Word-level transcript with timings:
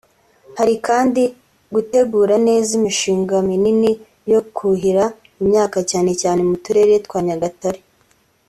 Hari 0.57 0.75
kandi 0.87 1.21
‘gutegura 1.73 2.35
neza 2.47 2.69
imishinga 2.79 3.35
minini 3.49 3.91
yo 4.31 4.41
kuhira 4.55 5.03
imyaka 5.41 5.79
cyane 5.89 6.11
cyane 6.21 6.41
mu 6.49 6.55
turere 6.63 6.93
twa 7.05 7.19
Nyagatare 7.27 7.79